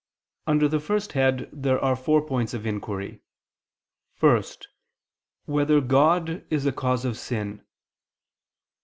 [0.47, 3.21] Under the first head there are four points of inquiry:
[4.19, 4.43] (1)
[5.45, 7.61] Whether God is a cause of sin?